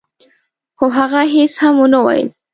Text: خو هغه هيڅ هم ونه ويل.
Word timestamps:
خو 0.77 0.85
هغه 0.97 1.21
هيڅ 1.35 1.53
هم 1.61 1.75
ونه 1.81 1.99
ويل. 2.05 2.27